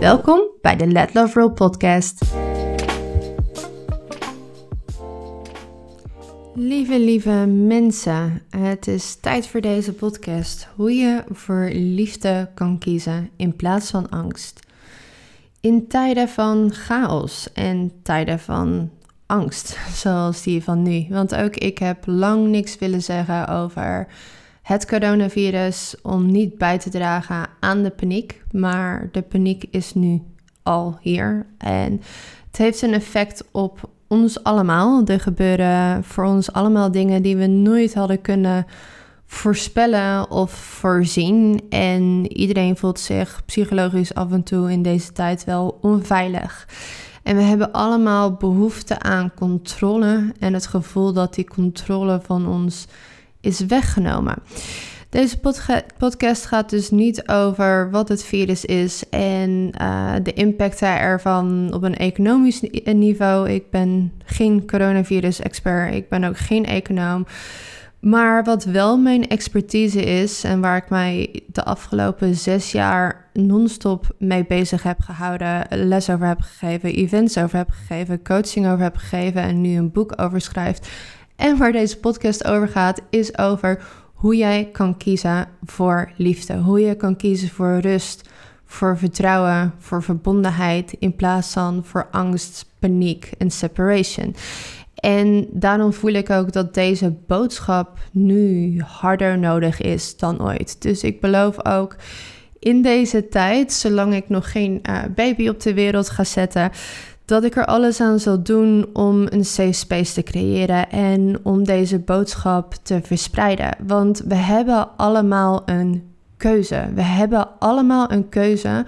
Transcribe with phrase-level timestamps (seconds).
[0.00, 2.20] Welkom bij de Let Love Roll podcast.
[6.54, 10.68] Lieve, lieve mensen, het is tijd voor deze podcast.
[10.76, 14.60] Hoe je voor liefde kan kiezen in plaats van angst.
[15.60, 18.90] In tijden van chaos en tijden van
[19.26, 21.06] angst, zoals die van nu.
[21.08, 24.06] Want ook ik heb lang niks willen zeggen over
[24.70, 28.42] het coronavirus om niet bij te dragen aan de paniek.
[28.52, 30.22] Maar de paniek is nu
[30.62, 31.46] al hier.
[31.58, 32.00] En
[32.46, 35.04] het heeft een effect op ons allemaal.
[35.04, 38.66] Er gebeuren voor ons allemaal dingen die we nooit hadden kunnen
[39.26, 41.60] voorspellen of voorzien.
[41.68, 46.68] En iedereen voelt zich psychologisch af en toe in deze tijd wel onveilig.
[47.22, 52.86] En we hebben allemaal behoefte aan controle en het gevoel dat die controle van ons
[53.40, 54.36] is weggenomen.
[55.08, 55.38] Deze
[55.98, 61.82] podcast gaat dus niet over wat het virus is en uh, de impact ervan op
[61.82, 63.50] een economisch niveau.
[63.50, 67.26] Ik ben geen coronavirus-expert, ik ben ook geen econoom.
[68.00, 74.14] Maar wat wel mijn expertise is en waar ik mij de afgelopen zes jaar non-stop
[74.18, 78.96] mee bezig heb gehouden, les over heb gegeven, events over heb gegeven, coaching over heb
[78.96, 80.88] gegeven en nu een boek over schrijft.
[81.40, 83.82] En waar deze podcast over gaat, is over
[84.14, 86.56] hoe jij kan kiezen voor liefde.
[86.56, 88.28] Hoe je kan kiezen voor rust,
[88.64, 94.34] voor vertrouwen, voor verbondenheid in plaats van voor angst, paniek en separation.
[94.94, 100.82] En daarom voel ik ook dat deze boodschap nu harder nodig is dan ooit.
[100.82, 101.96] Dus ik beloof ook
[102.58, 106.70] in deze tijd, zolang ik nog geen uh, baby op de wereld ga zetten,
[107.30, 111.64] dat ik er alles aan zal doen om een safe space te creëren en om
[111.64, 113.76] deze boodschap te verspreiden.
[113.86, 116.88] Want we hebben allemaal een keuze.
[116.94, 118.84] We hebben allemaal een keuze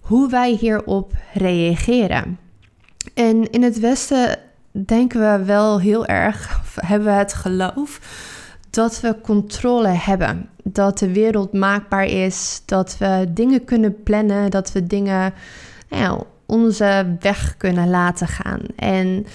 [0.00, 2.38] hoe wij hierop reageren.
[3.14, 4.38] En in het Westen
[4.86, 8.00] denken we wel heel erg, of hebben we het geloof,
[8.70, 10.48] dat we controle hebben.
[10.64, 15.34] Dat de wereld maakbaar is, dat we dingen kunnen plannen, dat we dingen
[15.88, 18.60] nou, onze weg kunnen laten gaan.
[18.76, 19.26] En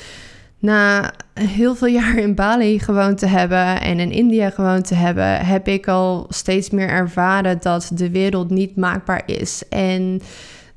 [0.59, 5.45] na heel veel jaar in Bali gewoond te hebben en in India gewoond te hebben,
[5.45, 9.63] heb ik al steeds meer ervaren dat de wereld niet maakbaar is.
[9.69, 10.22] En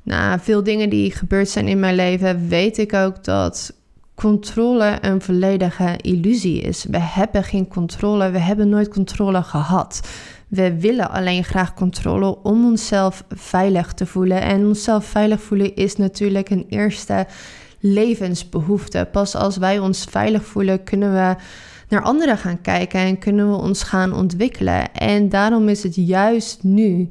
[0.03, 3.73] na veel dingen die gebeurd zijn in mijn leven, weet ik ook dat
[4.15, 6.85] controle een volledige illusie is.
[6.89, 10.01] We hebben geen controle, we hebben nooit controle gehad.
[10.51, 14.41] We willen alleen graag controle om onszelf veilig te voelen.
[14.41, 17.27] En onszelf veilig voelen is natuurlijk een eerste
[17.79, 19.07] levensbehoefte.
[19.11, 21.35] Pas als wij ons veilig voelen, kunnen we
[21.89, 24.93] naar anderen gaan kijken en kunnen we ons gaan ontwikkelen.
[24.93, 27.09] En daarom is het juist nu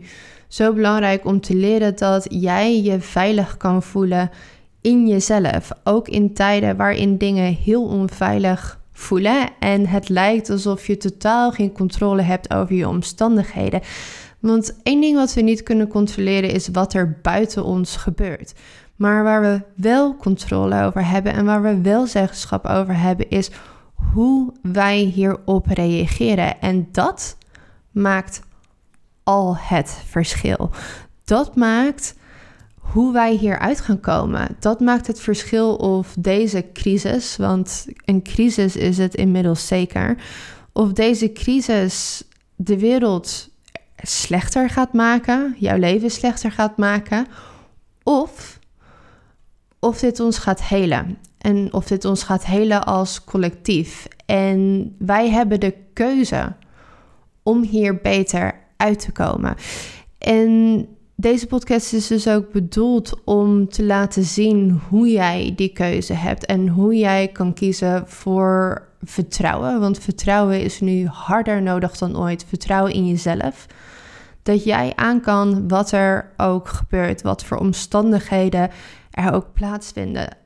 [0.49, 4.31] zo belangrijk om te leren dat jij je veilig kan voelen
[4.81, 5.71] in jezelf.
[5.85, 11.73] Ook in tijden waarin dingen heel onveilig voelen en het lijkt alsof je totaal geen
[11.73, 13.81] controle hebt over je omstandigheden.
[14.39, 18.55] Want één ding wat we niet kunnen controleren is wat er buiten ons gebeurt.
[18.97, 23.51] Maar waar we wel controle over hebben en waar we wel zeggenschap over hebben, is
[24.13, 26.61] hoe wij hierop reageren.
[26.61, 27.37] En dat
[27.91, 28.41] maakt
[29.23, 30.71] al het verschil.
[31.25, 32.15] Dat maakt
[32.93, 34.57] hoe wij hieruit gaan komen.
[34.59, 40.17] Dat maakt het verschil of deze crisis, want een crisis is het inmiddels zeker,
[40.73, 42.25] of deze crisis
[42.57, 43.49] de wereld
[44.03, 47.27] slechter gaat maken, jouw leven slechter gaat maken,
[48.03, 48.59] of
[49.81, 51.19] of dit ons gaat helen.
[51.39, 54.07] En of dit ons gaat helen als collectief.
[54.27, 56.53] En wij hebben de keuze
[57.43, 59.57] om hier beter uit te komen.
[60.19, 60.87] En
[61.21, 66.47] deze podcast is dus ook bedoeld om te laten zien hoe jij die keuze hebt
[66.47, 69.81] en hoe jij kan kiezen voor vertrouwen.
[69.81, 72.45] Want vertrouwen is nu harder nodig dan ooit.
[72.49, 73.67] Vertrouwen in jezelf.
[74.43, 78.71] Dat jij aan kan wat er ook gebeurt, wat voor omstandigheden
[79.11, 80.37] er ook plaatsvinden.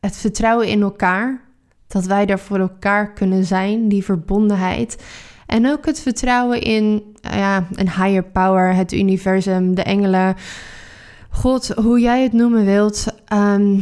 [0.00, 1.40] Het vertrouwen in elkaar,
[1.86, 5.04] dat wij er voor elkaar kunnen zijn, die verbondenheid.
[5.50, 10.36] En ook het vertrouwen in ja, een higher power, het universum, de engelen,
[11.30, 13.80] God, hoe jij het noemen wilt, ehm,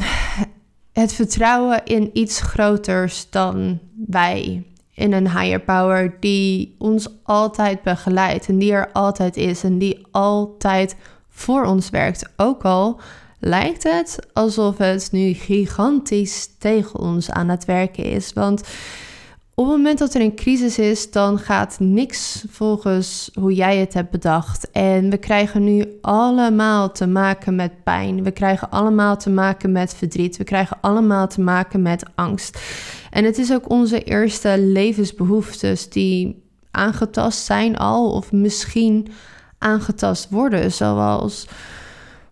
[0.93, 4.62] het vertrouwen in iets groters dan wij.
[4.94, 10.06] In een higher power die ons altijd begeleidt en die er altijd is en die
[10.11, 10.97] altijd
[11.29, 12.32] voor ons werkt.
[12.37, 13.00] Ook al
[13.38, 18.32] lijkt het alsof het nu gigantisch tegen ons aan het werken is.
[18.32, 18.62] Want
[19.58, 23.94] op het moment dat er een crisis is, dan gaat niks volgens hoe jij het
[23.94, 24.70] hebt bedacht.
[24.70, 28.22] En we krijgen nu allemaal te maken met pijn.
[28.22, 30.37] We krijgen allemaal te maken met verdriet.
[30.37, 32.60] We krijgen allemaal te maken met angst.
[33.10, 39.08] En het is ook onze eerste levensbehoeftes die aangetast zijn al, of misschien
[39.58, 41.46] aangetast worden, zoals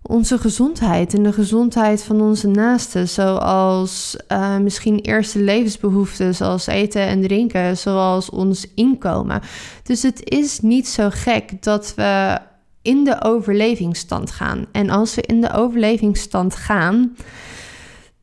[0.08, 7.03] onze gezondheid en de gezondheid van onze naasten, zoals uh, misschien eerste levensbehoeften, zoals eten
[7.03, 9.41] en drinken, zoals ons inkomen.
[9.82, 12.38] Dus het is niet zo gek dat we
[12.82, 14.67] in de overlevingsstand gaan.
[14.73, 17.17] En als we in de overlevingsstand gaan,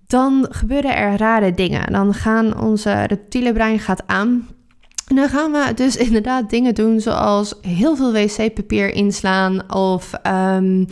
[0.08, 1.92] dan gebeuren er rare dingen.
[1.92, 4.48] Dan gaan onze reptiele brein gaat aan.
[5.08, 10.88] En dan gaan we dus inderdaad dingen doen zoals heel veel wc-papier inslaan of um,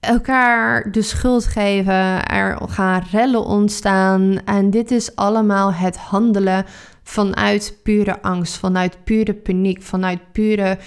[0.00, 4.44] elkaar de schuld geven, er gaan rellen ontstaan.
[4.44, 6.64] En dit is allemaal het handelen
[7.02, 10.78] vanuit pure angst, vanuit pure paniek, vanuit pure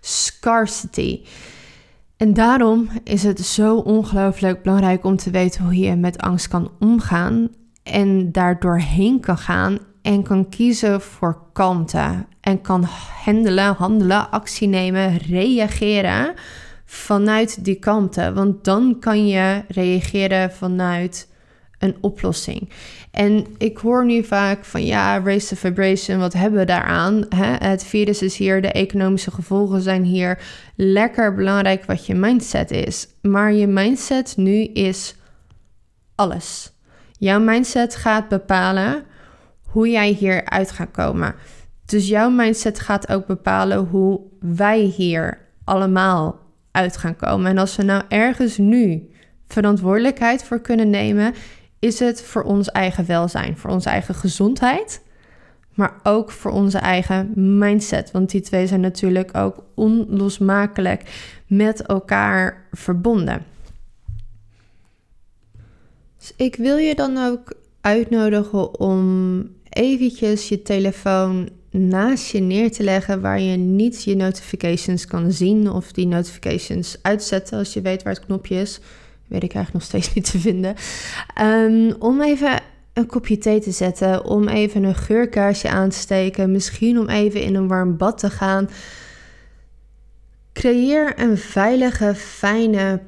[0.00, 1.22] scarcity.
[2.16, 6.70] En daarom is het zo ongelooflijk belangrijk om te weten hoe je met angst kan
[6.78, 7.48] omgaan
[7.82, 12.84] en daardoorheen kan gaan en kan kiezen voor kalmte en kan
[13.24, 16.34] handelen, handelen, actie nemen, reageren
[16.90, 18.34] vanuit die kanten.
[18.34, 21.28] Want dan kan je reageren vanuit
[21.78, 22.70] een oplossing.
[23.10, 27.24] En ik hoor nu vaak van ja, raise the vibration, wat hebben we daaraan?
[27.28, 27.68] Hè?
[27.68, 30.38] Het virus is hier, de economische gevolgen zijn hier.
[30.76, 33.08] Lekker belangrijk wat je mindset is.
[33.22, 35.14] Maar je mindset nu is
[36.14, 36.72] alles.
[37.18, 39.04] Jouw mindset gaat bepalen
[39.66, 41.34] hoe jij hieruit gaat komen.
[41.84, 47.50] Dus jouw mindset gaat ook bepalen hoe wij hier allemaal uit gaan komen.
[47.50, 49.10] En als we nou ergens nu
[49.46, 51.34] verantwoordelijkheid voor kunnen nemen,
[51.78, 55.02] is het voor ons eigen welzijn, voor onze eigen gezondheid,
[55.74, 58.10] maar ook voor onze eigen mindset.
[58.10, 61.02] Want die twee zijn natuurlijk ook onlosmakelijk
[61.46, 63.44] met elkaar verbonden.
[66.18, 72.82] Dus ik wil je dan ook uitnodigen om eventjes je telefoon naast je neer te
[72.82, 78.02] leggen waar je niet je notifications kan zien of die notifications uitzetten als je weet
[78.02, 78.80] waar het knopje is.
[79.26, 80.74] Weet ik eigenlijk nog steeds niet te vinden.
[81.40, 82.60] Um, om even
[82.92, 87.42] een kopje thee te zetten, om even een geurkaarsje aan te steken, misschien om even
[87.42, 88.68] in een warm bad te gaan.
[90.52, 93.00] Creëer een veilige, fijne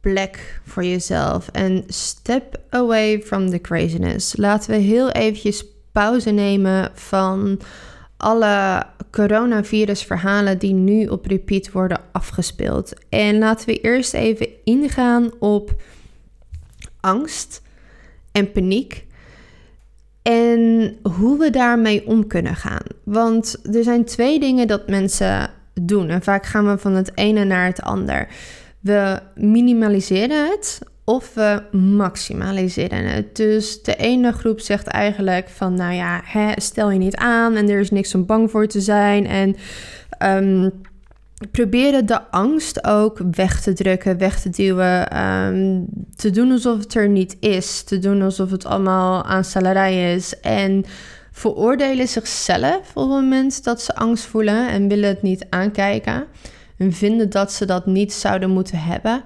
[0.00, 4.36] plek voor jezelf en step away from the craziness.
[4.36, 7.60] Laten we heel eventjes pauze nemen van
[8.22, 12.92] alle coronavirusverhalen die nu op repeat worden afgespeeld.
[13.08, 15.82] En laten we eerst even ingaan op
[17.00, 17.62] angst
[18.32, 19.06] en paniek.
[20.22, 22.82] En hoe we daarmee om kunnen gaan.
[23.04, 26.08] Want er zijn twee dingen dat mensen doen.
[26.08, 28.28] En vaak gaan we van het ene naar het ander.
[28.80, 33.36] We minimaliseren het of we maximaliseren het.
[33.36, 37.68] Dus de ene groep zegt eigenlijk van, nou ja, hè, stel je niet aan en
[37.68, 39.26] er is niks om bang voor te zijn.
[39.26, 39.56] En
[40.22, 40.70] um,
[41.50, 45.10] proberen de angst ook weg te drukken, weg te duwen.
[45.10, 45.80] Ehm,
[46.16, 47.82] te doen alsof het er niet is.
[47.82, 50.40] Te doen alsof het allemaal aan salarij is.
[50.40, 50.84] En
[51.32, 56.24] veroordelen zichzelf op het moment dat ze angst voelen en willen het niet aankijken.
[56.78, 59.22] En vinden dat ze dat niet zouden moeten hebben.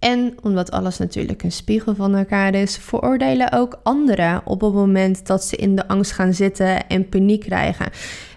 [0.00, 5.26] En omdat alles natuurlijk een spiegel van elkaar is, veroordelen ook anderen op het moment
[5.26, 7.86] dat ze in de angst gaan zitten en paniek krijgen.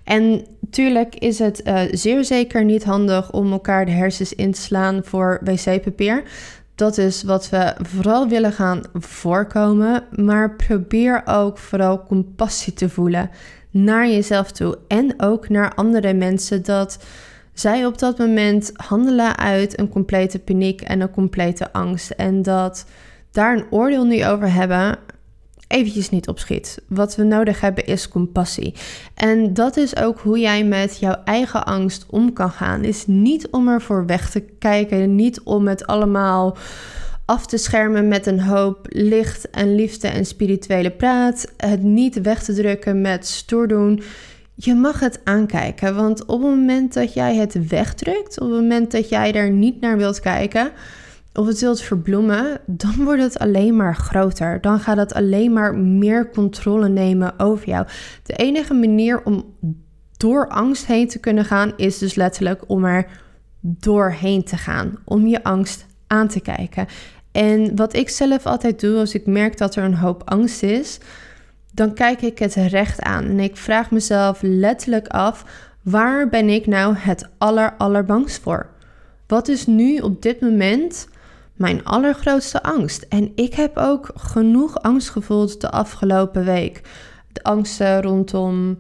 [0.04, 4.62] En tuurlijk is het uh, zeer zeker niet handig om elkaar de hersens in te
[4.62, 6.24] slaan voor wc-papier.
[6.76, 10.04] Dat is wat we vooral willen gaan voorkomen.
[10.12, 13.30] Maar probeer ook vooral compassie te voelen
[13.70, 16.64] naar jezelf toe en ook naar andere mensen.
[16.64, 16.98] Dat
[17.54, 22.10] zij op dat moment handelen uit een complete paniek en een complete angst.
[22.10, 22.86] En dat
[23.32, 24.98] daar een oordeel nu over hebben,
[25.68, 26.82] eventjes niet opschiet.
[26.88, 28.74] Wat we nodig hebben is compassie.
[29.16, 32.84] En dat is ook hoe jij met jouw eigen angst om kan gaan.
[32.84, 36.58] Is niet om ervoor weg te kijken, niet om het allemaal
[37.26, 41.52] af te schermen met een hoop licht en liefde en spirituele praat.
[41.58, 44.02] Het niet weg te drukken met stoer doen
[44.56, 45.96] je mag het aankijken.
[45.96, 49.82] Want op het moment dat jij het wegdrukt, op het moment dat jij er niet
[49.82, 50.72] naar wilt kijken,
[51.34, 54.62] of het wilt verbloemen, dan wordt het alleen maar groter.
[54.62, 57.88] Dan gaat het alleen maar meer controle nemen over jou.
[58.24, 59.56] De enige manier om
[60.18, 63.08] door angst heen te kunnen gaan, is dus letterlijk om er
[63.60, 64.98] doorheen te gaan.
[65.06, 66.88] Om je angst aan te kijken.
[67.32, 71.00] En wat ik zelf altijd doe als ik merk dat er een hoop angst is,
[71.74, 73.24] dan kijk ik het recht aan.
[73.24, 75.46] En ik vraag mezelf letterlijk af:
[75.82, 78.70] waar ben ik nou het aller, allerbangst voor?
[79.28, 81.08] Wat is nu op dit moment
[81.54, 83.06] mijn allergrootste angst?
[83.10, 86.82] En ik heb ook genoeg angst gevoeld de afgelopen week.
[87.32, 88.78] De angsten rondom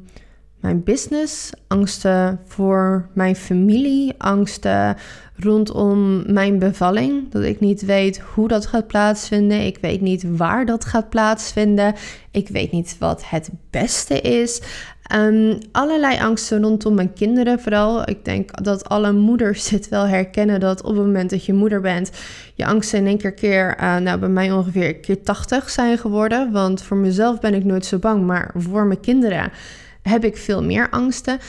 [0.64, 4.96] mijn business, angsten voor mijn familie, angsten
[5.36, 7.32] rondom mijn bevalling.
[7.32, 9.66] Dat ik niet weet hoe dat gaat plaatsvinden.
[9.66, 11.96] Ik weet niet waar dat gaat plaatsvinden.
[12.32, 14.62] Ik weet niet wat het beste is.
[15.16, 18.10] Um, allerlei angsten rondom mijn kinderen vooral.
[18.10, 20.60] Ik denk dat alle moeders dit wel herkennen.
[20.60, 22.12] Dat op het moment dat je moeder bent,
[22.54, 26.52] je angsten in één keer, keer uh, nou bij mij ongeveer keer 80 zijn geworden.
[26.52, 29.52] Want voor mezelf ben ik nooit zo bang, maar voor mijn kinderen
[30.04, 31.40] heb ik veel meer angsten.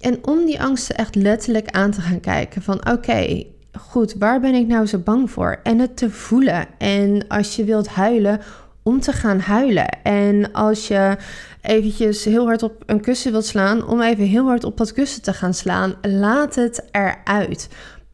[0.00, 4.54] En om die angsten echt letterlijk aan te gaan kijken van oké, goed, waar ben
[4.54, 5.60] ik nou zo bang voor?
[5.62, 6.66] En het te voelen.
[6.78, 8.40] En als je wilt huilen,
[8.88, 10.02] om te gaan huilen.
[10.02, 11.16] En als je
[11.60, 15.22] eventjes heel hard op een kussen wilt slaan, om even heel hard op dat kussen
[15.22, 17.68] te gaan slaan, laat het eruit.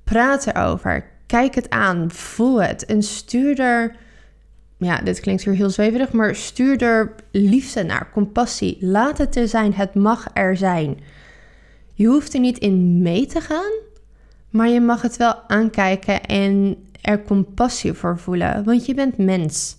[0.04, 1.04] Praat erover.
[1.26, 2.10] Kijk het aan.
[2.10, 2.84] Voel het.
[2.84, 3.96] En stuur er
[4.76, 8.76] ja, dit klinkt weer heel zweverig, maar stuur er liefde naar, compassie.
[8.80, 11.00] Laat het er zijn, het mag er zijn.
[11.92, 13.72] Je hoeft er niet in mee te gaan,
[14.50, 19.76] maar je mag het wel aankijken en er compassie voor voelen, want je bent mens.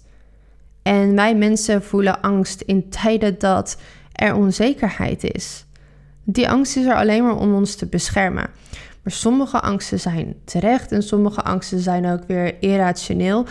[0.82, 3.78] En wij mensen voelen angst in tijden dat
[4.12, 5.66] er onzekerheid is.
[6.24, 8.50] Die angst is er alleen maar om ons te beschermen.
[9.04, 13.46] Maar sommige angsten zijn terecht en sommige angsten zijn ook weer irrationeel.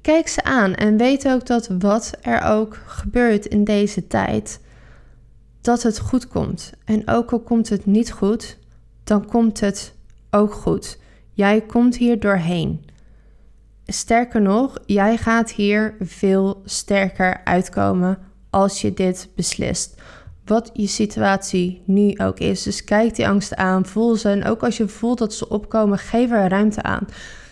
[0.00, 4.60] Kijk ze aan en weet ook dat wat er ook gebeurt in deze tijd,
[5.60, 6.72] dat het goed komt.
[6.84, 8.58] En ook al komt het niet goed,
[9.04, 9.94] dan komt het
[10.30, 10.98] ook goed.
[11.32, 12.84] Jij komt hier doorheen.
[13.86, 18.18] Sterker nog, jij gaat hier veel sterker uitkomen
[18.50, 19.94] als je dit beslist.
[20.44, 22.62] Wat je situatie nu ook is.
[22.62, 24.28] Dus kijk die angsten aan, voel ze.
[24.28, 27.06] En ook als je voelt dat ze opkomen, geef er ruimte aan.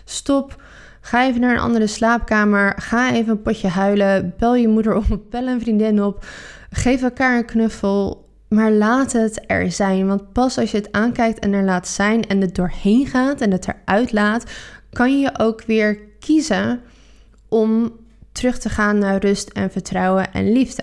[0.04, 0.62] Stop
[1.06, 2.72] Ga even naar een andere slaapkamer.
[2.76, 4.34] Ga even een potje huilen.
[4.38, 5.04] Bel je moeder op.
[5.30, 6.24] Bel een vriendin op.
[6.70, 8.28] Geef elkaar een knuffel.
[8.48, 10.06] Maar laat het er zijn.
[10.06, 13.50] Want pas als je het aankijkt en er laat zijn en het doorheen gaat en
[13.50, 14.44] het eruit laat,
[14.92, 16.80] kan je ook weer kiezen
[17.48, 17.92] om
[18.32, 20.82] terug te gaan naar rust en vertrouwen en liefde.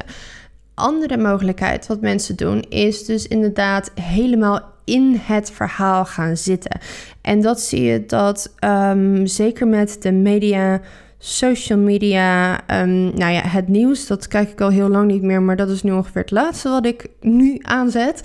[0.73, 6.79] Andere mogelijkheid wat mensen doen is dus inderdaad helemaal in het verhaal gaan zitten.
[7.21, 10.81] En dat zie je dat um, zeker met de media,
[11.17, 15.41] social media, um, nou ja, het nieuws, dat kijk ik al heel lang niet meer,
[15.41, 18.21] maar dat is nu ongeveer het laatste wat ik nu aanzet.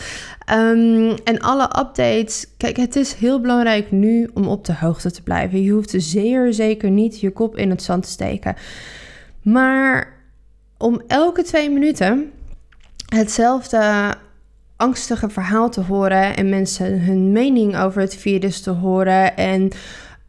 [0.52, 5.22] Um, en alle updates, kijk, het is heel belangrijk nu om op de hoogte te
[5.22, 5.62] blijven.
[5.62, 8.56] Je hoeft zeer zeker niet je kop in het zand te steken.
[9.42, 10.16] Maar
[10.78, 12.30] om elke twee minuten
[13.08, 14.14] hetzelfde
[14.78, 19.70] angstige verhaal te horen en mensen hun mening over het virus te horen en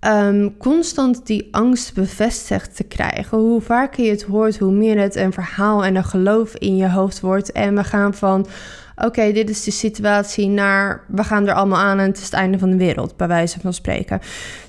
[0.08, 3.38] um, constant die angst bevestigd te krijgen.
[3.38, 6.90] Hoe vaker je het hoort, hoe meer het een verhaal en een geloof in je
[6.90, 7.52] hoofd wordt.
[7.52, 8.48] En we gaan van
[8.96, 12.34] oké, dit is de situatie naar we gaan er allemaal aan en het is het
[12.34, 14.22] einde van de wereld, bij wijze van spreken.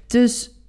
[0.07, 0.61] Dus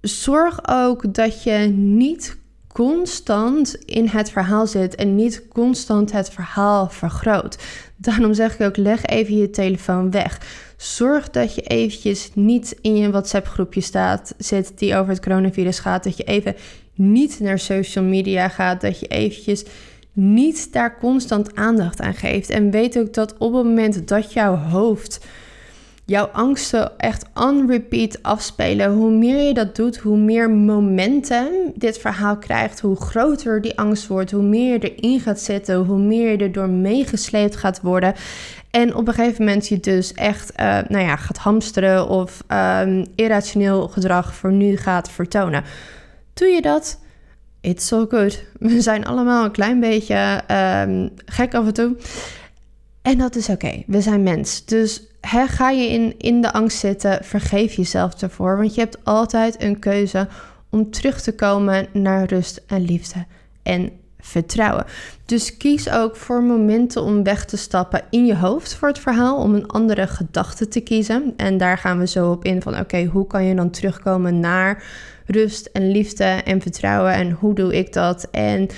[0.00, 2.36] zorg ook dat je niet
[2.76, 7.58] constant in het verhaal zit en niet constant het verhaal vergroot.
[7.96, 10.40] Daarom zeg ik ook, leg even je telefoon weg.
[10.76, 15.78] Zorg dat je eventjes niet in je WhatsApp groepje staat, zit die over het coronavirus
[15.78, 16.04] gaat.
[16.04, 16.56] Dat je even
[16.94, 18.80] niet naar social media gaat.
[18.80, 19.64] Dat je eventjes
[20.12, 22.50] niet daar constant aandacht aan geeft.
[22.50, 25.26] En weet ook dat op het moment dat jouw hoofd
[26.06, 28.92] jouw angsten echt on repeat afspelen.
[28.92, 34.06] Hoe meer je dat doet, hoe meer momentum dit verhaal krijgt, hoe groter die angst
[34.06, 38.14] wordt, hoe meer je erin gaat zitten, hoe meer je erdoor meegesleept gaat worden.
[38.70, 42.42] En op een gegeven moment je dus echt uh, nou ja, gaat hamsteren of
[42.82, 45.64] um, irrationeel gedrag voor nu gaat vertonen.
[46.34, 47.00] Doe je dat?
[47.60, 48.44] It's so good.
[48.58, 50.42] We zijn allemaal een klein beetje
[50.86, 51.96] um, gek af en toe.
[53.06, 53.82] En dat is oké.
[53.86, 54.64] We zijn mens.
[54.64, 58.56] Dus ga je in, in de angst zitten, vergeef jezelf ervoor.
[58.56, 60.28] Want je hebt altijd een keuze
[60.70, 63.24] om terug te komen naar rust en liefde.
[63.62, 64.84] En vertrouwen.
[65.24, 69.36] Dus kies ook voor momenten om weg te stappen in je hoofd voor het verhaal,
[69.36, 71.34] om een andere gedachte te kiezen.
[71.36, 74.84] En daar gaan we zo op in van oké, hoe kan je dan terugkomen naar
[75.26, 78.68] rust en liefde en vertrouwen en hoe doe ik dat en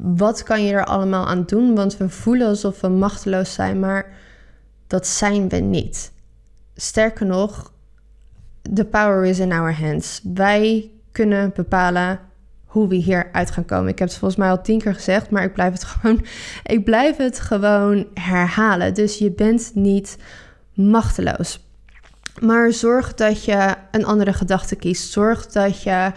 [0.00, 1.74] wat kan je er allemaal aan doen?
[1.74, 4.06] Want we voelen alsof we machteloos zijn, maar
[4.86, 6.12] dat zijn we niet.
[6.74, 7.72] Sterker nog,
[8.74, 10.20] the power is in our hands.
[10.34, 12.20] Wij kunnen bepalen
[12.64, 13.88] hoe we hieruit gaan komen.
[13.88, 16.24] Ik heb het volgens mij al tien keer gezegd, maar ik blijf het gewoon,
[16.64, 18.94] ik blijf het gewoon herhalen.
[18.94, 20.16] Dus je bent niet
[20.72, 21.66] machteloos.
[22.40, 25.12] Maar zorg dat je een andere gedachte kiest.
[25.12, 26.12] Zorg dat je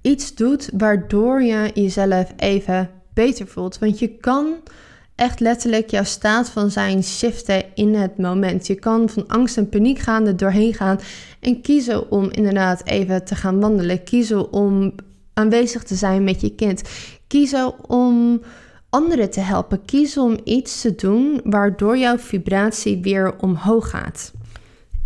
[0.00, 2.90] iets doet waardoor je jezelf even
[3.24, 3.78] beter voelt.
[3.78, 4.54] Want je kan
[5.14, 8.66] echt letterlijk jouw staat van zijn shiften in het moment.
[8.66, 10.98] Je kan van angst en paniek gaan, er doorheen gaan
[11.40, 14.04] en kiezen om inderdaad even te gaan wandelen.
[14.04, 14.94] Kiezen om
[15.34, 16.82] aanwezig te zijn met je kind.
[17.26, 18.40] Kiezen om
[18.90, 19.84] anderen te helpen.
[19.84, 24.32] Kiezen om iets te doen waardoor jouw vibratie weer omhoog gaat.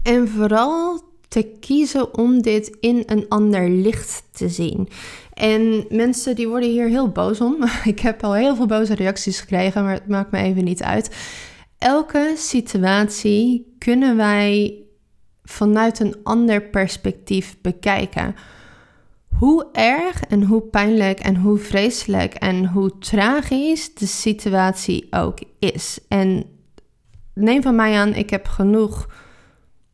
[0.03, 4.89] En vooral te kiezen om dit in een ander licht te zien.
[5.33, 7.65] En mensen die worden hier heel boos om.
[7.85, 11.17] Ik heb al heel veel boze reacties gekregen, maar het maakt me even niet uit.
[11.79, 14.77] Elke situatie kunnen wij
[15.43, 18.35] vanuit een ander perspectief bekijken.
[19.39, 25.99] Hoe erg en hoe pijnlijk en hoe vreselijk en hoe tragisch de situatie ook is.
[26.09, 26.45] En
[27.35, 29.09] neem van mij aan, ik heb genoeg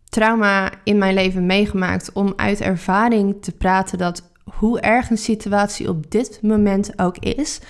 [0.04, 5.88] trauma in mijn leven meegemaakt om uit ervaring te praten dat hoe erg een situatie
[5.88, 7.60] op dit moment ook is,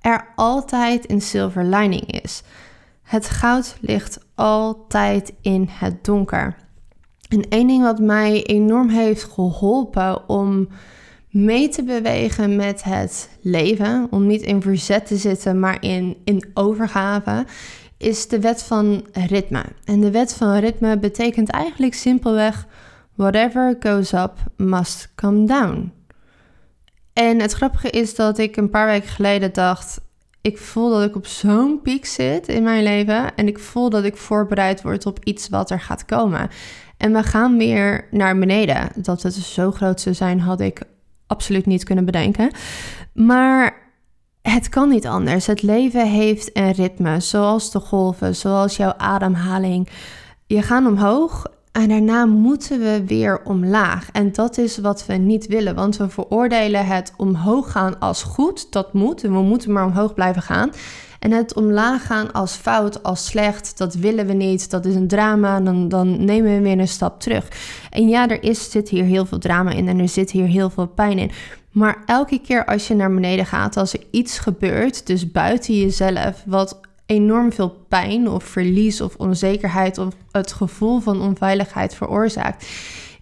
[0.00, 2.42] er altijd een silver lining is.
[3.02, 6.56] Het goud ligt altijd in het donker.
[7.28, 10.68] En één ding wat mij enorm heeft geholpen om
[11.30, 16.50] mee te bewegen met het leven, om niet in verzet te zitten, maar in, in
[16.54, 17.46] overgave,
[17.96, 19.64] is de wet van ritme.
[19.84, 22.66] En de wet van ritme betekent eigenlijk simpelweg:
[23.14, 25.92] whatever goes up must come down.
[27.18, 30.00] En het grappige is dat ik een paar weken geleden dacht:
[30.40, 34.04] ik voel dat ik op zo'n piek zit in mijn leven en ik voel dat
[34.04, 36.50] ik voorbereid word op iets wat er gaat komen.
[36.96, 38.88] En we gaan weer naar beneden.
[38.94, 40.82] Dat het zo groot zou zijn, had ik
[41.26, 42.50] absoluut niet kunnen bedenken.
[43.12, 43.76] Maar
[44.42, 45.46] het kan niet anders.
[45.46, 49.88] Het leven heeft een ritme, zoals de golven, zoals jouw ademhaling.
[50.46, 54.08] Je gaat omhoog en daarna moeten we weer omlaag.
[54.12, 58.72] En dat is wat we niet willen, want we veroordelen het omhoog gaan als goed.
[58.72, 60.70] Dat moet en we moeten maar omhoog blijven gaan.
[61.18, 64.70] En het omlaag gaan als fout, als slecht, dat willen we niet.
[64.70, 67.48] Dat is een drama, dan, dan nemen we weer een stap terug.
[67.90, 70.70] En ja, er is, zit hier heel veel drama in en er zit hier heel
[70.70, 71.30] veel pijn in.
[71.70, 76.42] Maar elke keer als je naar beneden gaat, als er iets gebeurt, dus buiten jezelf,
[76.46, 82.66] wat enorm veel pijn of verlies of onzekerheid of het gevoel van onveiligheid veroorzaakt,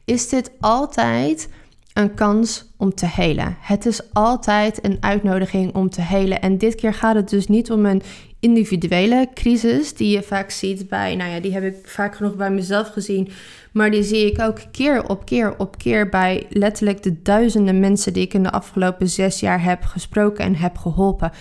[0.05, 1.49] is dit altijd
[1.93, 3.57] een kans om te helen.
[3.61, 6.41] Het is altijd een uitnodiging om te helen.
[6.41, 8.03] En dit keer gaat het dus niet om een
[8.41, 12.51] individuele crisis die je vaak ziet bij, nou ja, die heb ik vaak genoeg bij
[12.51, 13.29] mezelf gezien,
[13.73, 18.13] maar die zie ik ook keer op keer op keer bij letterlijk de duizenden mensen
[18.13, 21.33] die ik in de afgelopen zes jaar heb gesproken en heb geholpen.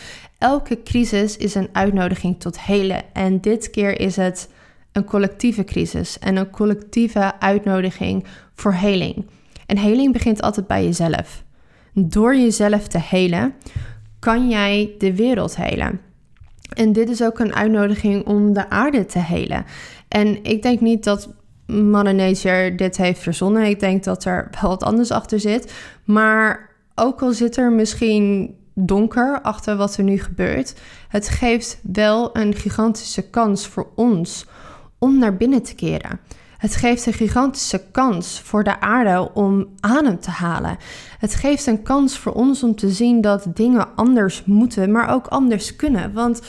[0.45, 3.13] Elke crisis is een uitnodiging tot helen.
[3.13, 4.49] En dit keer is het
[4.91, 9.25] een collectieve crisis en een collectieve uitnodiging voor heling.
[9.65, 11.43] En heling begint altijd bij jezelf.
[11.93, 13.53] Door jezelf te helen,
[14.19, 16.01] kan jij de wereld helen.
[16.73, 19.65] En dit is ook een uitnodiging om de aarde te helen.
[20.07, 21.33] En ik denk niet dat
[21.65, 23.63] Mother Nature dit heeft verzonnen.
[23.63, 25.73] Ik denk dat er wel wat anders achter zit.
[26.03, 30.73] Maar ook al zit er misschien donker achter wat er nu gebeurt,
[31.07, 34.45] het geeft wel een gigantische kans voor ons
[34.99, 36.19] om naar binnen te keren.
[36.57, 40.77] Het geeft een gigantische kans voor de aarde om adem te halen.
[41.19, 45.27] Het geeft een kans voor ons om te zien dat dingen anders moeten, maar ook
[45.27, 46.13] anders kunnen.
[46.13, 46.41] Want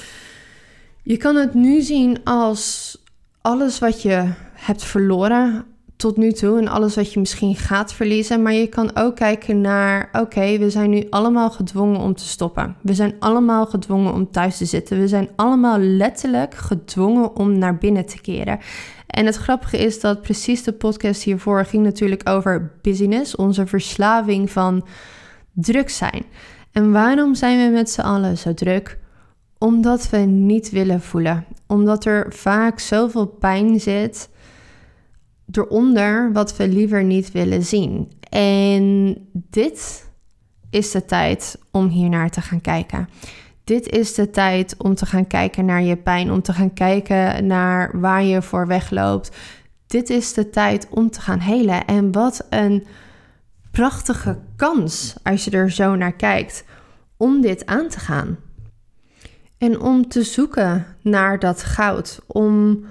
[1.02, 2.98] je kan het nu zien als
[3.40, 5.64] alles wat je hebt verloren
[5.96, 8.42] tot nu toe en alles wat je misschien gaat verliezen.
[8.42, 12.76] Maar je kan ook kijken naar: oké, we zijn nu allemaal gedwongen om te stoppen.
[12.82, 14.98] We zijn allemaal gedwongen om thuis te zitten.
[14.98, 18.58] We zijn allemaal letterlijk gedwongen om naar binnen te keren.
[19.06, 24.50] En het grappige is dat precies de podcast hiervoor ging natuurlijk over business, onze verslaving
[24.50, 24.86] van
[25.52, 26.24] druk zijn.
[26.72, 28.98] En waarom zijn we met z'n allen zo druk?
[29.58, 31.44] Omdat we niet willen voelen.
[31.66, 34.28] Omdat er vaak zoveel pijn zit
[35.50, 38.12] eronder wat we liever niet willen zien.
[38.28, 40.10] En dit
[40.70, 43.08] is de tijd om hier naar te gaan kijken.
[43.64, 47.46] dit is de tijd om te gaan kijken naar je pijn, om te gaan kijken
[47.46, 49.36] naar waar je voor wegloopt.
[49.86, 51.84] Dit is de tijd om te gaan helen.
[51.84, 52.86] En wat een
[53.70, 56.64] prachtige kans als je er zo naar kijkt
[57.16, 58.36] om dit aan te gaan.
[59.58, 62.84] En om te zoeken naar dat goud, om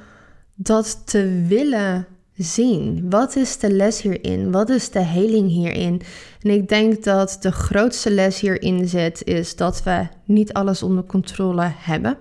[0.56, 3.10] dat te willen zien.
[3.10, 4.52] Wat is de les hierin?
[4.52, 6.02] Wat is de heling hierin?
[6.42, 11.04] En ik denk dat de grootste les hierin zit, is dat we niet alles onder
[11.04, 12.18] controle hebben.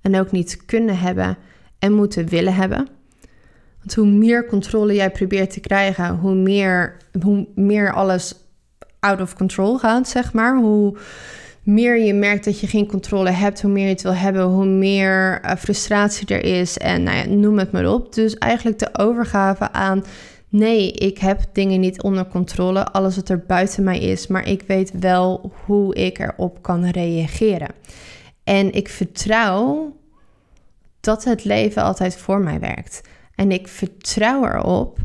[0.00, 1.36] En ook niet kunnen hebben
[1.78, 2.88] en moeten willen hebben.
[3.78, 8.34] Want hoe meer controle jij probeert te krijgen, hoe meer, hoe meer alles
[9.00, 10.56] out of control gaat, zeg maar.
[10.56, 10.96] Hoe
[11.68, 14.66] meer je merkt dat je geen controle hebt, hoe meer je het wil hebben, hoe
[14.66, 16.78] meer uh, frustratie er is.
[16.78, 18.14] En nou ja, noem het maar op.
[18.14, 20.04] Dus eigenlijk de overgave aan.
[20.48, 22.84] Nee, ik heb dingen niet onder controle.
[22.84, 24.26] Alles wat er buiten mij is.
[24.26, 27.70] Maar ik weet wel hoe ik erop kan reageren.
[28.44, 29.96] En ik vertrouw
[31.00, 33.00] dat het leven altijd voor mij werkt.
[33.34, 34.98] En ik vertrouw erop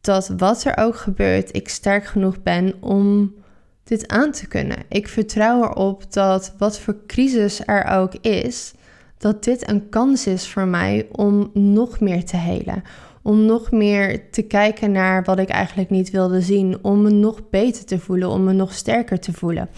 [0.00, 3.34] dat wat er ook gebeurt, ik sterk genoeg ben om
[3.84, 4.78] dit aan te kunnen.
[4.88, 8.72] Ik vertrouw erop dat wat voor crisis er ook is,
[9.18, 12.82] dat dit een kans is voor mij om nog meer te helen.
[13.22, 16.78] Om nog meer te kijken naar wat ik eigenlijk niet wilde zien.
[16.82, 19.68] Om me nog beter te voelen, om me nog sterker te voelen.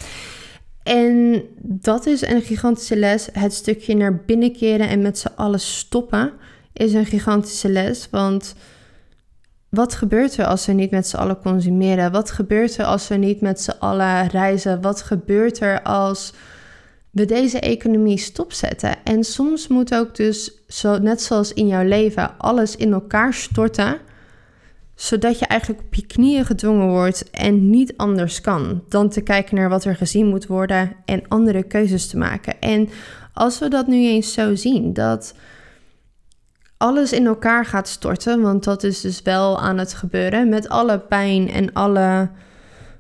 [0.83, 3.29] En dat is een gigantische les.
[3.33, 6.33] Het stukje naar binnen keren en met z'n allen stoppen
[6.73, 8.09] is een gigantische les.
[8.11, 8.55] Want
[9.69, 12.13] wat gebeurt er als we niet met z'n allen consumeren?
[12.13, 14.83] Wat gebeurt er als we niet met z'n allen reizen?
[14.83, 16.33] Wat gebeurt er als
[17.11, 19.05] we deze economie stopzetten?
[19.05, 23.97] En soms moet ook dus, zo, net zoals in jouw leven, alles in elkaar storten
[24.97, 29.57] zodat je eigenlijk op je knieën gedwongen wordt en niet anders kan dan te kijken
[29.57, 32.61] naar wat er gezien moet worden en andere keuzes te maken.
[32.61, 32.89] En
[33.33, 35.35] als we dat nu eens zo zien, dat
[36.77, 40.99] alles in elkaar gaat storten, want dat is dus wel aan het gebeuren met alle
[40.99, 42.31] pijn en alle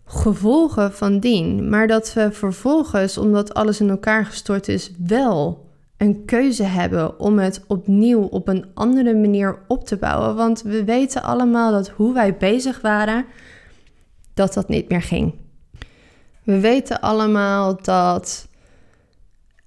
[0.04, 5.64] gevolgen van dien, maar dat we vervolgens, omdat alles in elkaar gestort is, wel
[5.96, 10.36] een keuze hebben om het opnieuw op een andere manier op te bouwen.
[10.36, 13.24] Want we weten allemaal dat hoe wij bezig waren,
[14.34, 15.34] dat dat niet meer ging.
[16.42, 18.48] We weten allemaal dat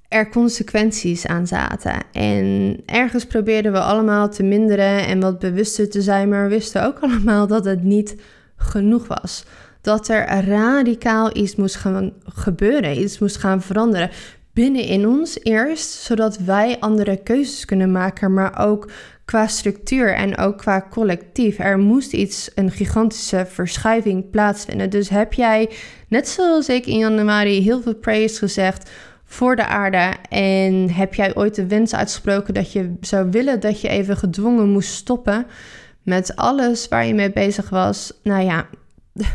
[0.09, 1.93] er consequenties aan zaten.
[2.11, 6.85] En ergens probeerden we allemaal te minderen en wat bewuster te zijn, maar we wisten
[6.85, 8.15] ook allemaal dat het niet
[8.55, 9.45] genoeg was.
[9.81, 14.09] Dat er radicaal iets moest gaan gebeuren, iets moest gaan veranderen.
[14.53, 18.89] Binnen in ons eerst, zodat wij andere keuzes kunnen maken, maar ook
[19.25, 21.59] qua structuur en ook qua collectief.
[21.59, 24.89] Er moest iets, een gigantische verschuiving plaatsvinden.
[24.89, 25.69] Dus heb jij,
[26.07, 28.89] net zoals ik in januari, heel veel praise gezegd
[29.29, 30.13] voor de aarde.
[30.29, 34.69] En heb jij ooit de wens uitgesproken dat je zou willen dat je even gedwongen
[34.69, 35.45] moest stoppen
[36.03, 38.13] met alles waar je mee bezig was?
[38.23, 38.67] Nou ja,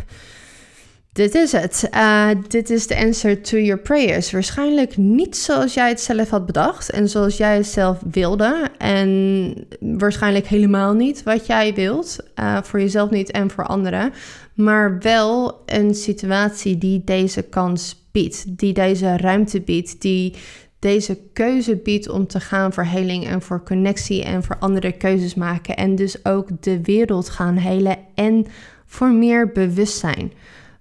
[1.13, 1.89] dit is het.
[1.95, 4.31] Uh, dit is de answer to your prayers.
[4.31, 8.69] Waarschijnlijk niet zoals jij het zelf had bedacht en zoals jij het zelf wilde.
[8.79, 12.17] En waarschijnlijk helemaal niet wat jij wilt.
[12.41, 14.13] Uh, voor jezelf niet en voor anderen.
[14.55, 18.04] Maar wel een situatie die deze kans
[18.49, 20.35] die deze ruimte biedt, die
[20.79, 25.35] deze keuze biedt om te gaan voor heling en voor connectie en voor andere keuzes
[25.35, 25.77] maken.
[25.77, 28.47] En dus ook de wereld gaan helen en
[28.87, 30.33] voor meer bewustzijn.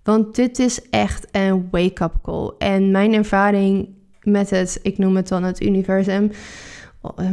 [0.03, 2.51] Want dit is echt een wake-up call.
[2.57, 3.87] En mijn ervaring
[4.21, 6.31] met het, ik noem het dan het universum.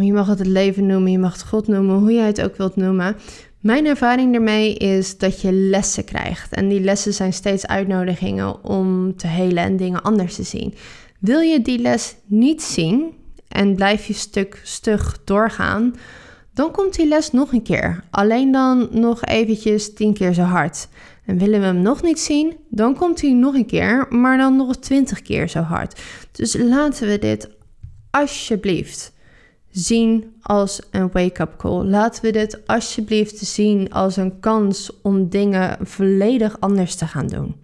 [0.01, 2.57] Je mag het het leven noemen, je mag het God noemen, hoe jij het ook
[2.57, 3.17] wilt noemen.
[3.61, 6.53] Mijn ervaring daarmee is dat je lessen krijgt.
[6.53, 10.75] En die lessen zijn steeds uitnodigingen om te helen en dingen anders te zien.
[11.19, 13.15] Wil je die les niet zien
[13.49, 15.95] en blijf je stuk stug doorgaan,
[16.55, 18.05] dan komt die les nog een keer.
[18.11, 20.89] Alleen dan nog eventjes tien keer zo hard.
[21.27, 24.57] En willen we hem nog niet zien, dan komt hij nog een keer, maar dan
[24.57, 26.01] nog twintig keer zo hard.
[26.33, 27.49] Dus laten we dit
[28.11, 29.13] alsjeblieft
[29.71, 31.85] zien als een wake-up call.
[31.85, 37.55] Laten we dit alsjeblieft zien als een kans om dingen volledig anders te gaan doen.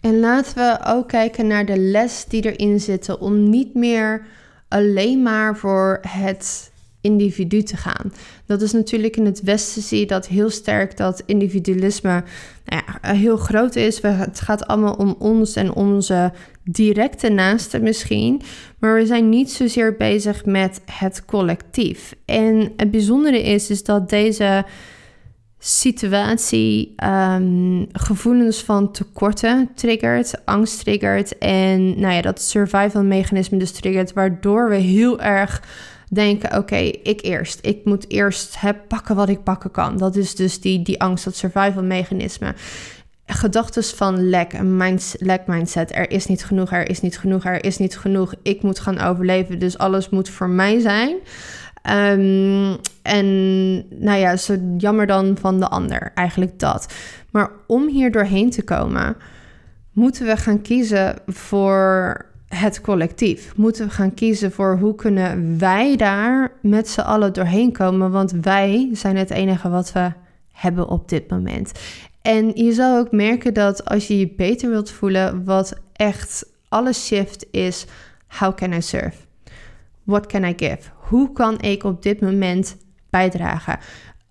[0.00, 4.26] En laten we ook kijken naar de les die erin zitten om niet meer
[4.68, 6.72] alleen maar voor het
[7.04, 8.12] individu te gaan.
[8.46, 12.24] Dat is natuurlijk in het Westen zie je dat heel sterk dat individualisme
[12.64, 14.02] nou ja, heel groot is.
[14.02, 16.32] Het gaat allemaal om ons en onze
[16.64, 18.42] directe naasten misschien.
[18.78, 22.14] Maar we zijn niet zozeer bezig met het collectief.
[22.24, 24.64] En het bijzondere is, is dat deze
[25.58, 33.72] situatie ehm, gevoelens van tekorten triggert, angst triggert en nou ja, dat survival mechanisme dus
[33.72, 35.62] triggert, waardoor we heel erg
[36.14, 37.58] denken, oké, ik eerst.
[37.62, 39.96] Ik moet eerst pakken wat ik pakken kan.
[39.96, 42.54] Dat is dus die, die angst, dat survival mechanisme.
[43.26, 45.94] Gedachten van lek, een mind, lek mindset.
[45.94, 48.34] Er is niet genoeg, er is niet genoeg, er is niet genoeg.
[48.42, 51.16] Ik moet gaan overleven, dus alles moet voor mij zijn.
[51.90, 56.92] Um, en nou ja, zo jammer dan van de ander, eigenlijk dat.
[57.30, 59.16] Maar om hier doorheen te komen,
[59.92, 63.56] moeten we gaan kiezen voor het collectief.
[63.56, 68.10] Moeten we gaan kiezen voor hoe kunnen wij daar met z'n allen doorheen komen.
[68.10, 70.12] Want wij zijn het enige wat we
[70.52, 71.72] hebben op dit moment.
[72.22, 77.06] En je zal ook merken dat als je je beter wilt voelen, wat echt alles
[77.06, 77.86] shift is:
[78.38, 79.16] how can I serve?
[80.02, 80.78] What can I give?
[80.96, 82.76] Hoe kan ik op dit moment
[83.10, 83.78] bijdragen?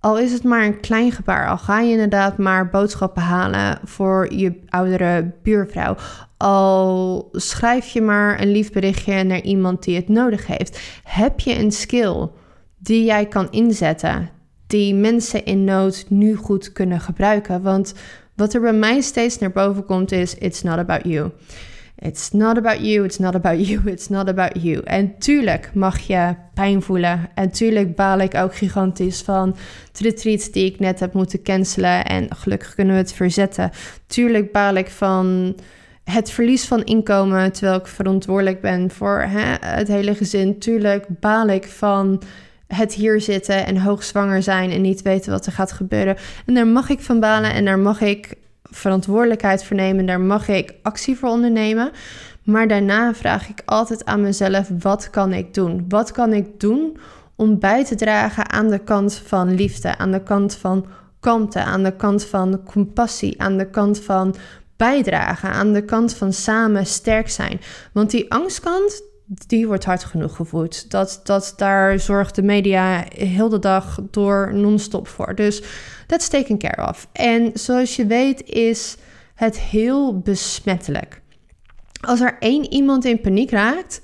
[0.03, 4.33] Al is het maar een klein gebaar, al ga je inderdaad maar boodschappen halen voor
[4.33, 5.95] je oudere buurvrouw,
[6.37, 11.59] al schrijf je maar een lief berichtje naar iemand die het nodig heeft, heb je
[11.59, 12.29] een skill
[12.77, 14.29] die jij kan inzetten,
[14.67, 17.61] die mensen in nood nu goed kunnen gebruiken.
[17.61, 17.93] Want
[18.35, 21.31] wat er bij mij steeds naar boven komt is: it's not about you.
[22.03, 24.81] It's not about you, it's not about you, it's not about you.
[24.83, 27.29] En tuurlijk mag je pijn voelen.
[27.35, 29.55] En tuurlijk baal ik ook gigantisch van
[29.91, 32.05] de retreats die ik net heb moeten cancelen.
[32.05, 33.71] En gelukkig kunnen we het verzetten.
[34.07, 35.55] Tuurlijk baal ik van
[36.03, 40.59] het verlies van inkomen terwijl ik verantwoordelijk ben voor hè, het hele gezin.
[40.59, 42.21] Tuurlijk baal ik van
[42.67, 46.17] het hier zitten en hoogzwanger zijn en niet weten wat er gaat gebeuren.
[46.45, 48.35] En daar mag ik van balen en daar mag ik
[48.73, 50.05] verantwoordelijkheid voor nemen.
[50.05, 51.91] Daar mag ik actie voor ondernemen.
[52.43, 55.85] Maar daarna vraag ik altijd aan mezelf: wat kan ik doen?
[55.87, 56.97] Wat kan ik doen
[57.35, 60.85] om bij te dragen aan de kant van liefde, aan de kant van
[61.19, 64.35] kalmte, aan de kant van compassie, aan de kant van
[64.77, 67.61] bijdragen, aan de kant van samen sterk zijn.
[67.93, 70.91] Want die angstkant, die wordt hard genoeg gevoed.
[70.91, 75.35] Dat, dat, daar zorgt de media heel de dag door non-stop voor.
[75.35, 75.63] Dus
[76.07, 77.07] that's taken care of.
[77.11, 78.97] En zoals je weet is
[79.35, 81.21] het heel besmettelijk.
[82.01, 84.01] Als er één iemand in paniek raakt,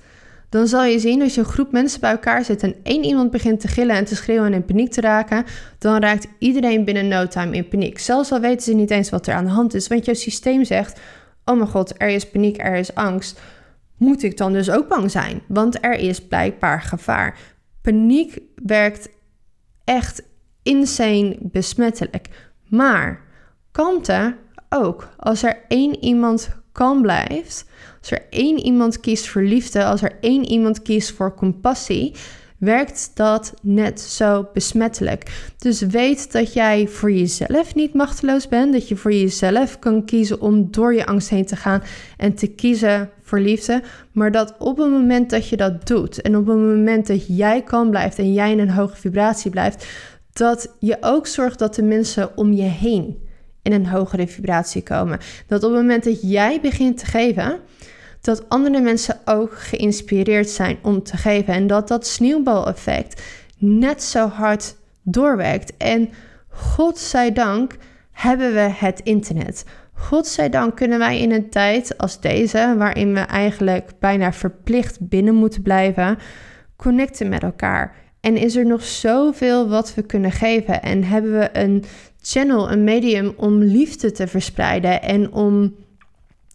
[0.49, 3.31] dan zal je zien als je een groep mensen bij elkaar zit en één iemand
[3.31, 5.45] begint te gillen en te schreeuwen en in paniek te raken,
[5.77, 7.99] dan raakt iedereen binnen no time in paniek.
[7.99, 10.65] Zelfs al weten ze niet eens wat er aan de hand is, want jouw systeem
[10.65, 10.99] zegt:
[11.45, 13.39] Oh mijn god, er is paniek, er is angst
[13.99, 15.41] moet ik dan dus ook bang zijn?
[15.47, 17.37] Want er is blijkbaar gevaar.
[17.81, 19.09] Paniek werkt
[19.83, 20.23] echt
[20.63, 22.27] insane besmettelijk.
[22.67, 23.21] Maar
[23.71, 24.35] kalmte
[24.69, 25.09] ook.
[25.17, 27.65] Als er één iemand kalm blijft,
[27.99, 32.15] als er één iemand kiest voor liefde, als er één iemand kiest voor compassie,
[32.59, 35.51] werkt dat net zo besmettelijk.
[35.57, 40.41] Dus weet dat jij voor jezelf niet machteloos bent, dat je voor jezelf kan kiezen
[40.41, 41.83] om door je angst heen te gaan
[42.17, 46.35] en te kiezen voor liefde, maar dat op het moment dat je dat doet en
[46.35, 49.87] op het moment dat jij kan blijft en jij in een hoge vibratie blijft,
[50.33, 53.27] dat je ook zorgt dat de mensen om je heen
[53.61, 55.19] in een hogere vibratie komen.
[55.47, 57.59] Dat op het moment dat jij begint te geven,
[58.21, 61.53] dat andere mensen ook geïnspireerd zijn om te geven.
[61.53, 63.21] En dat dat sneeuwbaleffect
[63.57, 65.77] net zo hard doorwerkt.
[65.77, 66.09] En
[66.49, 67.75] godzijdank
[68.11, 69.65] hebben we het internet.
[69.93, 75.61] Godzijdank kunnen wij in een tijd als deze, waarin we eigenlijk bijna verplicht binnen moeten
[75.61, 76.17] blijven,
[76.75, 77.95] connecten met elkaar.
[78.19, 80.81] En is er nog zoveel wat we kunnen geven?
[80.81, 81.83] En hebben we een
[82.21, 85.75] channel, een medium om liefde te verspreiden en om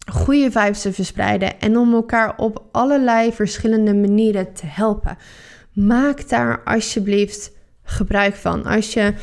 [0.05, 5.17] goede vibes te verspreiden en om elkaar op allerlei verschillende manieren te helpen.
[5.73, 7.51] Maak daar alsjeblieft
[7.83, 8.65] gebruik van.
[8.65, 9.13] Als je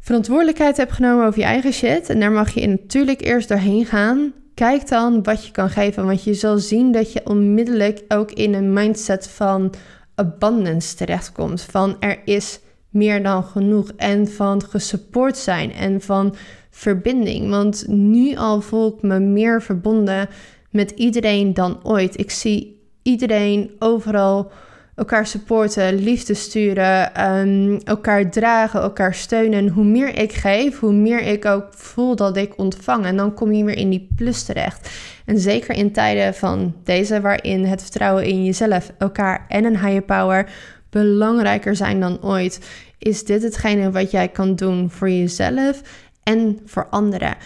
[0.00, 4.32] verantwoordelijkheid hebt genomen over je eigen shit, en daar mag je natuurlijk eerst doorheen gaan.
[4.54, 8.54] Kijk dan wat je kan geven, want je zal zien dat je onmiddellijk ook in
[8.54, 9.74] een mindset van
[10.14, 11.62] abundance terechtkomt.
[11.62, 16.34] Van er is meer dan genoeg en van gesupport zijn en van
[16.82, 17.50] verbinding.
[17.50, 20.28] Want nu al voel ik me meer verbonden
[20.70, 22.18] met iedereen dan ooit.
[22.18, 24.50] Ik zie iedereen overal
[24.94, 29.58] elkaar supporten, liefde sturen, ehm, elkaar dragen, elkaar steunen.
[29.58, 33.04] En hoe meer ik geef, hoe meer ik ook voel dat ik ontvang.
[33.04, 34.90] En dan kom je weer in die plus terecht.
[35.24, 40.02] En zeker in tijden van deze, waarin het vertrouwen in jezelf, elkaar en een higher
[40.02, 40.50] power
[40.90, 42.60] belangrijker zijn dan ooit,
[42.98, 45.82] is dit hetgene wat jij kan doen voor jezelf
[46.22, 47.36] en voor anderen.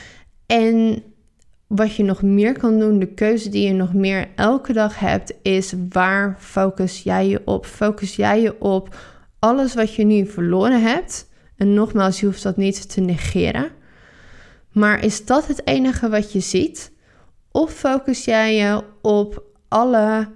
[0.47, 1.03] En
[1.67, 5.35] wat je nog meer kan doen, de keuze die je nog meer elke dag hebt,
[5.43, 7.67] is waar focus jij je op?
[7.67, 8.97] Focus jij je op
[9.39, 13.71] alles wat je nu verloren hebt En nogmaals, je hoeft dat niet te negeren.
[14.73, 16.93] Maar is dat het enige wat je ziet?
[17.51, 20.29] Of focus jij je op alle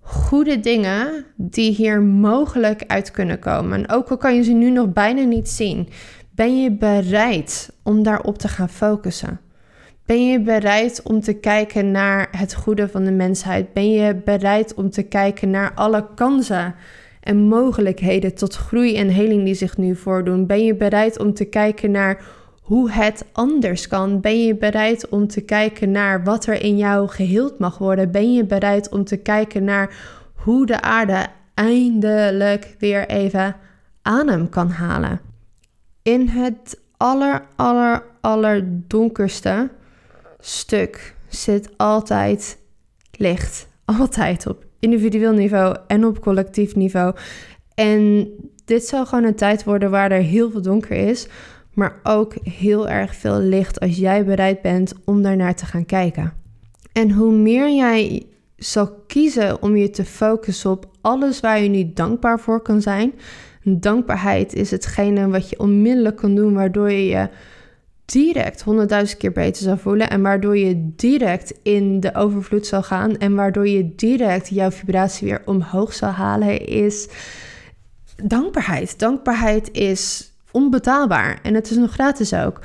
[0.00, 3.78] goede dingen die hier mogelijk uit kunnen komen?
[3.78, 5.88] En ook al kan je ze nu nog bijna niet zien,
[6.34, 9.40] ben je bereid om daarop te gaan focussen?
[10.06, 13.72] Ben je bereid om te kijken naar het goede van de mensheid?
[13.72, 16.74] Ben je bereid om te kijken naar alle kansen
[17.20, 20.46] en mogelijkheden tot groei en heling die zich nu voordoen?
[20.46, 22.24] Ben je bereid om te kijken naar
[22.60, 24.20] hoe het anders kan?
[24.20, 28.10] Ben je bereid om te kijken naar wat er in jou geheeld mag worden?
[28.10, 29.94] Ben je bereid om te kijken naar
[30.34, 33.56] hoe de aarde eindelijk weer even
[34.02, 35.33] adem kan halen?
[36.04, 39.70] In het aller, aller, aller donkerste
[40.40, 42.58] stuk zit altijd
[43.12, 43.68] licht.
[43.98, 47.14] Altijd op individueel niveau en op collectief niveau.
[47.74, 48.28] En
[48.64, 51.26] dit zal gewoon een tijd worden waar er heel veel donker is,
[51.72, 56.32] maar ook heel erg veel licht als jij bereid bent om daarnaar te gaan kijken.
[56.92, 61.92] En hoe meer jij zal kiezen om je te focussen op alles waar je nu
[61.94, 63.12] dankbaar voor kan zijn.
[63.64, 67.28] Dankbaarheid is hetgene wat je onmiddellijk kan doen, waardoor je je
[68.04, 73.16] direct honderdduizend keer beter zal voelen en waardoor je direct in de overvloed zal gaan
[73.16, 77.08] en waardoor je direct jouw vibratie weer omhoog zal halen, is
[78.24, 78.98] dankbaarheid.
[78.98, 82.60] Dankbaarheid is onbetaalbaar en het is nog gratis ook.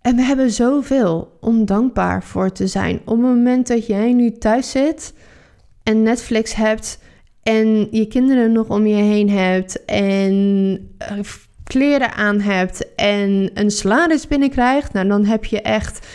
[0.00, 3.00] En we hebben zoveel om dankbaar voor te zijn.
[3.00, 5.14] Op het moment dat jij nu thuis zit
[5.82, 6.98] en Netflix hebt
[7.50, 10.34] en je kinderen nog om je heen hebt en
[10.98, 11.18] eh,
[11.64, 16.06] kleren aan hebt en een salaris binnenkrijgt, nou dan heb je echt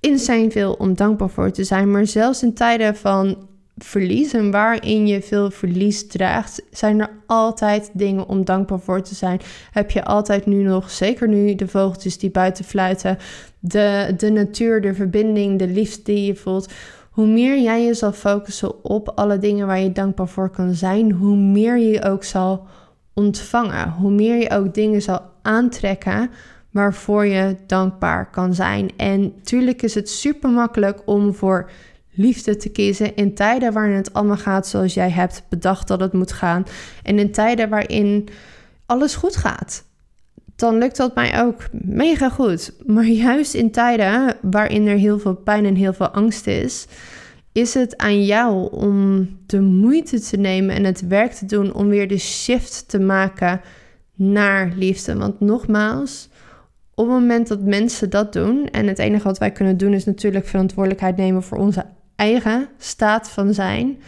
[0.00, 1.90] insane veel om dankbaar voor te zijn.
[1.90, 7.90] Maar zelfs in tijden van verlies en waarin je veel verlies draagt, zijn er altijd
[7.92, 9.40] dingen om dankbaar voor te zijn.
[9.70, 13.18] Heb je altijd nu nog, zeker nu, de vogeltjes die buiten fluiten,
[13.58, 16.72] de, de natuur, de verbinding, de liefde die je voelt.
[17.16, 21.12] Hoe meer jij je zal focussen op alle dingen waar je dankbaar voor kan zijn,
[21.12, 22.66] hoe meer je ook zal
[23.14, 23.90] ontvangen.
[23.90, 26.30] Hoe meer je ook dingen zal aantrekken
[26.70, 28.90] waarvoor je dankbaar kan zijn.
[28.96, 31.70] En tuurlijk is het super makkelijk om voor
[32.10, 36.12] liefde te kiezen in tijden waarin het allemaal gaat zoals jij hebt bedacht dat het
[36.12, 36.64] moet gaan.
[37.02, 38.28] En in tijden waarin
[38.86, 39.84] alles goed gaat.
[40.56, 42.72] Dan lukt dat mij ook mega goed.
[42.86, 46.86] Maar juist in tijden waarin er heel veel pijn en heel veel angst is,
[47.52, 51.88] is het aan jou om de moeite te nemen en het werk te doen om
[51.88, 53.60] weer de shift te maken
[54.14, 55.16] naar liefde.
[55.16, 56.28] Want nogmaals,
[56.94, 60.04] op het moment dat mensen dat doen, en het enige wat wij kunnen doen is
[60.04, 61.84] natuurlijk verantwoordelijkheid nemen voor onze
[62.16, 63.98] eigen staat van zijn,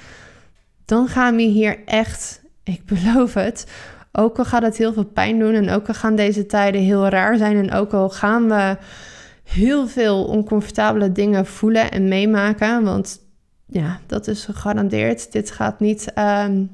[0.84, 3.66] dan gaan we hier echt, ik beloof het,
[4.12, 7.08] ook al gaat het heel veel pijn doen en ook al gaan deze tijden heel
[7.08, 8.76] raar zijn en ook al gaan we
[9.44, 13.26] heel veel oncomfortabele dingen voelen en meemaken, want
[13.66, 15.32] ja, dat is gegarandeerd.
[15.32, 16.70] Dit gaat niet um,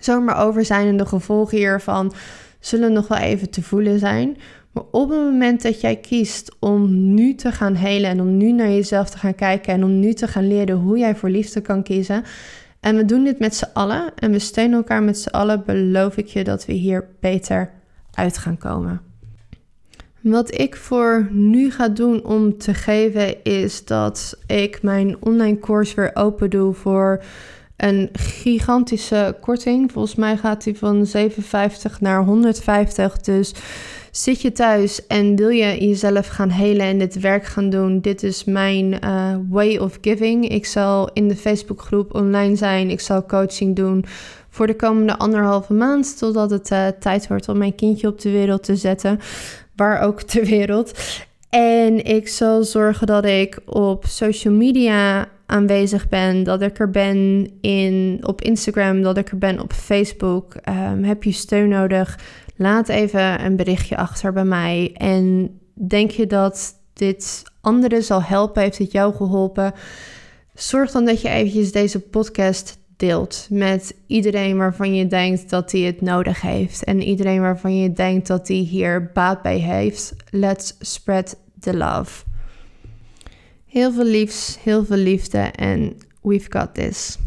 [0.00, 2.12] zomaar over zijn en de gevolgen hiervan
[2.60, 4.36] zullen nog wel even te voelen zijn.
[4.72, 8.52] Maar op het moment dat jij kiest om nu te gaan helen en om nu
[8.52, 11.60] naar jezelf te gaan kijken en om nu te gaan leren hoe jij voor liefde
[11.60, 12.24] kan kiezen.
[12.80, 16.16] En we doen dit met z'n allen en we steunen elkaar met z'n allen, beloof
[16.16, 17.70] ik je dat we hier beter
[18.14, 19.00] uit gaan komen.
[20.20, 25.94] Wat ik voor nu ga doen om te geven is dat ik mijn online course
[25.94, 27.22] weer open doe voor
[27.78, 29.92] een gigantische korting.
[29.92, 33.20] Volgens mij gaat die van 57 naar 150.
[33.20, 33.54] Dus
[34.10, 38.00] zit je thuis en wil je jezelf gaan helen en dit werk gaan doen?
[38.00, 40.48] Dit is mijn uh, way of giving.
[40.48, 42.90] Ik zal in de Facebookgroep online zijn.
[42.90, 44.04] Ik zal coaching doen
[44.48, 46.18] voor de komende anderhalve maand.
[46.18, 49.20] Totdat het uh, tijd wordt om mijn kindje op de wereld te zetten
[49.76, 50.92] waar ook ter wereld.
[51.50, 57.50] En ik zal zorgen dat ik op social media aanwezig ben, dat ik er ben
[57.60, 60.54] in, op Instagram, dat ik er ben op Facebook.
[60.54, 62.18] Ehm, heb je steun nodig?
[62.56, 64.90] Laat even een berichtje achter bij mij.
[64.94, 68.62] En denk je dat dit anderen zal helpen?
[68.62, 69.72] Heeft het jou geholpen?
[70.54, 75.80] Zorg dan dat je eventjes deze podcast deelt met iedereen waarvan je denkt dat hij
[75.80, 80.14] het nodig heeft en iedereen waarvan je denkt dat hij hier baat bij heeft.
[80.30, 82.27] Let's spread the love.
[83.68, 87.18] Heel veel liefs, heel veel liefde en we've got this.